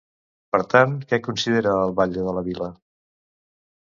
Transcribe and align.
Per 0.55 0.59
tant, 0.69 0.95
què 1.11 1.19
considera 1.27 1.73
el 1.81 1.93
batle 1.99 2.23
de 2.29 2.33
la 2.39 2.43
vila? 2.47 2.71